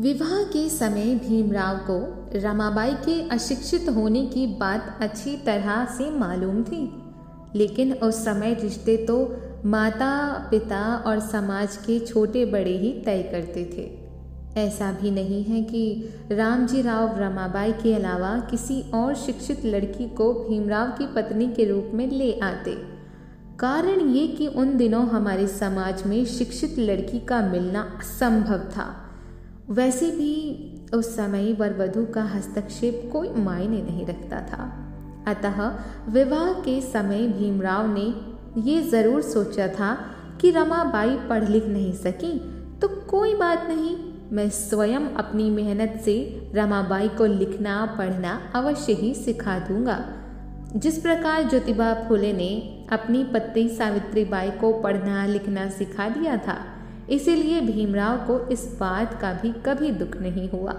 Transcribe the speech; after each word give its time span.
विवाह 0.00 0.42
के 0.42 0.68
समय 0.68 1.14
भीमराव 1.14 1.76
को 1.76 1.96
रमाबाई 2.34 2.94
के 2.94 3.28
अशिक्षित 3.28 3.88
होने 3.88 4.26
की 4.26 4.46
बात 4.46 4.98
अच्छी 5.00 5.36
तरह 5.36 5.84
से 5.84 6.10
मालूम 6.10 6.62
थी। 6.62 7.02
लेकिन 7.56 7.92
उस 7.92 8.24
समय 8.24 8.54
रिश्ते 8.54 8.96
तो 8.96 9.16
माता 9.64 10.38
पिता 10.50 10.96
और 11.06 11.20
समाज 11.20 11.76
के 11.76 11.98
छोटे 12.00 12.44
बड़े 12.44 12.76
ही 12.76 12.92
तय 12.92 13.22
करते 13.22 13.64
थे। 13.74 13.84
ऐसा 14.60 14.92
भी 14.92 15.10
नहीं 15.10 15.44
है 15.44 15.62
कि 15.62 16.14
रामजी 16.32 16.82
राव 16.82 17.18
रमाबाई 17.18 17.72
के 17.72 17.94
अलावा 17.94 18.36
किसी 18.50 18.80
और 18.94 19.14
शिक्षित 19.14 19.64
लड़की 19.64 20.08
को 20.08 20.32
भीमराव 20.34 20.88
की 20.88 21.06
पत्नी 21.06 21.48
के 21.48 21.64
रूप 21.64 21.90
में 21.94 22.10
ले 22.10 22.32
आते। 22.38 22.74
कारण 23.58 24.08
ये 24.10 24.26
कि 24.28 24.46
उन 24.46 24.76
दिनों 24.76 25.06
हमारे 25.08 25.46
समाज 25.46 26.02
में 26.06 26.24
शिक्षित 26.24 26.78
लड़की 26.78 27.18
का 27.18 27.42
मिलना 27.42 27.82
असंभव 27.98 28.58
था। 28.58 29.06
वैसे 29.70 30.10
भी 30.10 30.34
उस 30.94 31.14
समय 31.16 31.52
वर 31.52 31.76
वधु 31.78 32.04
का 32.04 32.22
हस्तक्षेप 32.26 33.08
कोई 33.12 33.28
मायने 33.36 33.82
नहीं 33.82 34.06
रखता 34.06 34.40
था। 34.42 34.64
अतः 35.28 35.60
विवाह 36.08 36.52
के 36.60 36.80
समय 36.82 37.26
भीमराव 37.28 37.92
ने 37.94 38.06
ये 38.62 38.80
ज़रूर 38.82 39.22
सोचा 39.22 39.66
था 39.68 39.92
कि 40.40 40.50
रमाबाई 40.50 41.16
पढ़ 41.28 41.48
लिख 41.48 41.66
नहीं 41.66 41.92
सकी 41.94 42.32
तो 42.80 42.88
कोई 43.10 43.34
बात 43.34 43.66
नहीं, 43.68 43.96
मैं 44.32 44.48
स्वयं 44.50 45.08
अपनी 45.14 45.48
मेहनत 45.50 46.00
से 46.04 46.16
रमाबाई 46.54 47.08
को 47.08 47.26
लिखना, 47.26 47.84
पढ़ना 47.98 48.40
अवश्य 48.54 48.92
ही 48.92 49.14
सिखा 49.14 49.58
दूँगा। 49.58 49.98
जिस 50.76 50.98
प्रकार 50.98 51.48
ज्योतिबा 51.48 51.92
फुले 52.08 52.32
ने 52.32 52.50
अपनी 52.92 53.22
पत्नी 53.24 53.68
सावित्री 53.68 54.24
बाई 54.24 54.50
को 54.50 54.72
पढ़ना, 54.72 55.24
लिखना 55.26 55.68
सिखा 55.70 56.08
दिया 56.08 56.36
था 56.38 56.58
इसीलिए 57.10 57.60
भीमराव 57.60 58.16
को 58.26 58.38
इस 58.48 58.64
बात 58.80 59.20
का 59.20 59.32
भी 59.32 59.52
कभी 59.66 59.90
दुख 59.92 60.16
नहीं 60.16 60.48
हुआ। 60.50 60.72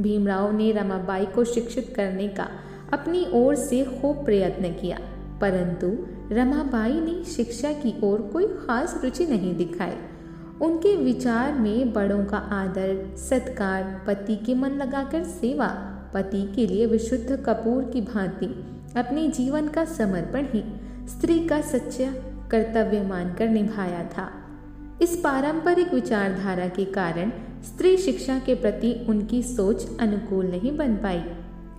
भीमराव 0.00 0.52
ने 0.52 0.70
रमाबाई 0.72 1.26
को 1.26 1.44
शिक्षित 1.44 1.92
करने 1.96 2.28
का 2.28 2.48
अपनी 2.92 3.24
ओर 3.34 3.54
से 3.54 3.84
खूब 4.00 4.24
प्रयत्न 4.24 4.72
किया, 4.72 4.98
परंतु 5.40 5.86
रमाबाई 6.34 7.00
ने 7.00 7.22
शिक्षा 7.26 7.72
की 7.72 7.94
ओर 8.04 8.22
कोई 8.32 8.46
खास 8.46 9.00
रुचि 9.04 9.26
नहीं 9.26 9.54
दिखाई। 9.56 9.96
उनके 10.62 10.96
विचार 10.96 11.52
में 11.52 11.92
बड़ों 11.92 12.24
का 12.24 12.38
आदर, 12.38 13.14
सत्कार, 13.18 14.02
पति 14.06 14.36
के 14.36 14.54
मन 14.54 14.70
लगाकर 14.72 15.24
सेवा, 15.24 15.68
पति 16.14 16.42
के 16.56 16.66
लिए 16.66 16.86
विशुद्ध 16.86 17.36
कपूर 17.46 17.84
की 17.84 18.00
भांति 18.04 18.46
अपने 18.96 19.28
जीवन 19.28 19.68
का 19.68 19.84
समर्पण 19.84 20.46
ही 20.46 20.64
स्त्री 21.08 21.38
का 21.48 21.60
सच्चा 21.60 22.10
कर्तव्य 22.50 23.02
मानकर 23.02 23.48
निभाया 23.48 24.02
था। 24.08 24.30
इस 25.02 25.16
पारंपरिक 25.16 25.92
विचारधारा 25.94 26.66
के 26.68 26.84
कारण 26.84 27.30
स्त्री 27.64 27.96
शिक्षा 27.96 28.38
के 28.38 28.54
प्रति 28.54 28.92
उनकी 29.08 29.42
सोच 29.42 29.86
अनुकूल 30.00 30.46
नहीं 30.46 30.76
बन 30.76 30.96
पाई। 30.96 31.20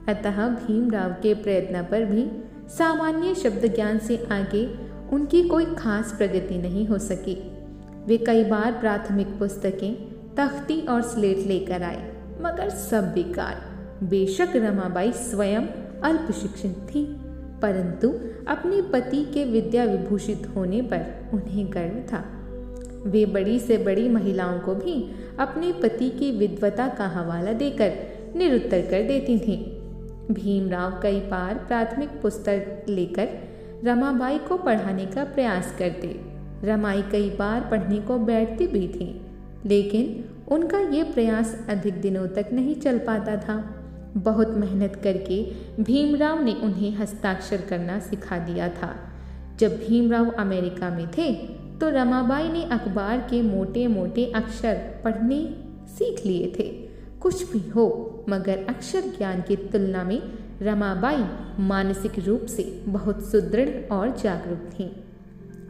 अतः 0.08 0.48
भीमराव 0.48 1.12
के 1.14 1.34
प्रयत्न 1.34 1.82
पर 1.82 2.06
भी 2.06 2.26
सामान्य 2.70 3.34
शब्द 3.36 3.66
ज्ञान 3.76 4.00
से 4.00 4.18
आगे 4.32 4.66
उनकी 5.12 5.44
कोई 5.44 5.66
खास 5.76 6.14
प्रगति 6.18 6.58
नहीं 6.58 6.88
हो 6.88 6.98
सकी। 6.98 7.36
वे 8.08 8.18
कई 8.18 8.44
बार 8.44 8.72
प्राथमिक 8.72 9.38
पुस्तकें, 9.40 9.94
तख्ती 10.36 10.82
और 10.82 11.02
स्लेट 11.02 11.38
लेकर 11.38 11.84
आए, 11.84 12.02
मगर 12.42 12.70
सब 12.70 13.14
बेकार। 13.14 13.62
बेशक 14.04 14.56
रमाबाई 14.56 15.12
स्वयं 15.12 15.68
अल्प 16.04 16.32
शिक्षित 16.32 16.78
थी, 16.90 17.06
परंतु 17.62 18.10
अपने 18.48 18.82
पति 18.82 19.24
के 19.24 19.46
विद्या 19.46 19.84
विभूषित 19.84 20.52
होने 20.56 20.82
पर 20.82 21.30
उन्हें 21.34 21.74
गर्व 21.74 22.02
था। 22.14 22.26
वे 23.06 23.26
बड़ी 23.26 23.60
से 23.60 23.78
बड़ी 23.78 24.10
महिलाओं 24.10 24.60
को 24.60 24.76
भी 24.76 24.94
अपने 25.40 25.72
पति 25.74 26.10
की 26.10 26.32
विद्वता 26.32 26.88
का 26.88 27.08
हवाला 27.08 27.54
देकर 27.54 27.94
निरुत्तर 28.36 28.82
कर 28.82 29.04
देती 29.04 29.38
थीं। 29.40 29.58
भीमराव 30.34 31.00
कई 31.02 31.20
बार 31.20 31.56
प्राथमिक 31.56 32.10
पुस्तक 32.22 32.86
लेकर 32.90 33.30
रमाबाई 33.84 34.38
को 34.38 34.58
पढ़ाने 34.58 35.06
का 35.06 35.24
प्रयास 35.24 35.76
करते। 35.80 36.20
रमाई 36.64 37.02
कई 37.02 37.30
बार 37.30 37.68
पढ़ने 37.72 37.98
को 37.98 38.18
बैठती 38.18 38.68
भी 38.68 38.88
थी, 38.88 39.22
लेकिन 39.66 40.24
उनका 40.48 40.80
ये 40.80 41.04
प्रयास 41.04 41.66
अधिक 41.70 42.02
दिनों 42.02 42.28
तक 42.28 42.50
नहीं 42.54 42.76
चल 42.76 42.98
पाता 42.98 43.36
था। 43.38 43.76
बहुत 44.18 44.50
मेहनत 44.50 44.96
करके 45.04 45.42
भीमराव 45.84 46.44
ने 46.44 46.54
उन्हें 46.54 46.92
हस्ताक्षर 46.92 47.62
करना 47.62 48.00
सिखा 48.00 48.38
दिया 48.38 48.70
था। 48.70 48.96
जब 49.60 49.78
भीमराव 49.78 50.30
अमेरिका 50.30 50.90
में 50.90 51.08
थे 51.18 51.32
तो 51.82 51.90
रमाबाई 51.90 52.50
ने 52.50 52.64
अखबार 52.64 53.18
के 53.30 53.42
मोटे 53.42 53.88
मोटे 53.88 54.26
अक्षर 54.36 54.76
पढ़ने 55.04 55.42
सीख 55.90 56.26
लिए 56.26 56.54
थे। 56.60 56.64
कुछ 57.22 57.52
भी 57.52 57.70
हो, 57.70 58.26
मगर 58.30 58.66
अक्षर 58.70 59.02
ज्ञान 59.18 59.42
की 59.42 59.56
तुलना 59.56 60.04
में 60.04 60.22
रमाबाई 60.62 61.24
मानसिक 61.60 62.20
रूप 62.20 62.46
से 62.46 62.64
बहुत 62.88 63.24
सुदृढ़ 63.26 63.70
और 63.92 64.16
जागरूक 64.18 64.70
थीं। 64.72 64.90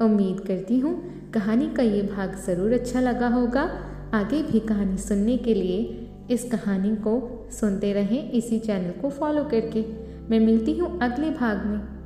उम्मीद 0.06 0.40
करती 0.40 0.80
हूँ, 0.80 0.94
कहानी 1.32 1.70
का 1.70 1.84
ये 1.84 2.02
भाग 2.02 2.36
ज़रूर 2.46 2.74
अच्छा 2.74 3.00
लगा 3.00 3.28
होगा। 3.28 3.70
आगे 4.14 4.42
भी 4.44 4.60
कहानी 4.60 4.98
सुनने 4.98 5.38
के 5.38 5.54
लिए 5.54 6.08
इस 6.32 6.50
कहानी 6.52 6.96
को 6.96 7.48
सुनते 7.52 7.94
रहें, 7.94 8.32
इसी 8.32 8.60
चैनल 8.60 8.92
को 9.02 9.10
फॉलो 9.10 9.44
करके। 9.44 9.86
मैं 10.30 10.40
मिलती 10.40 10.78
हूँ 10.78 11.00
अगले 11.02 11.30
भाग 11.30 11.66
में। 11.66 11.99